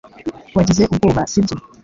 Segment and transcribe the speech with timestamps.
[0.55, 1.55] Wagize ubwoba si byo